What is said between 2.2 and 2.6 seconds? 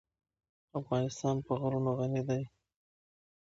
دی.